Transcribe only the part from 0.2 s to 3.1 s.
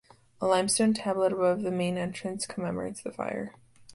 A limestone tablet above the main entrance commemorates